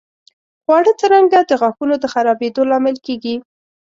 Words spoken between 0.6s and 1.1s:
خواړه